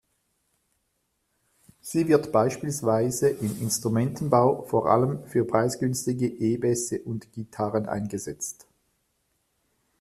Sie 1.79 2.07
wird 2.07 2.31
beispielsweise 2.31 3.29
im 3.29 3.61
Instrumentenbau 3.61 4.63
vor 4.63 4.87
allem 4.87 5.23
für 5.27 5.45
preisgünstige 5.45 6.25
E-Bässe 6.25 7.03
und 7.03 7.27
-Gitarren 7.27 7.85
eingesetzt. 7.85 8.65